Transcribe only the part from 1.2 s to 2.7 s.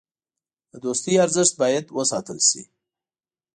ارزښت باید وساتل شي.